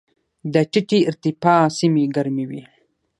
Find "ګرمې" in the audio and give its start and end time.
2.15-2.45